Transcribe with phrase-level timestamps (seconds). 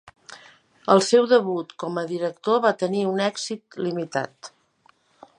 [0.93, 4.51] El seu debut com a director va tenir un èxit limitat.